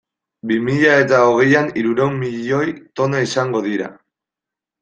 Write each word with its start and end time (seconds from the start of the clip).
Bi 0.51 0.55
mila 0.69 0.95
eta 1.01 1.19
hogeian 1.25 1.69
hirurehun 1.81 2.17
milioi 2.23 2.73
tona 3.01 3.23
izango 3.29 3.63
dira. 3.71 3.95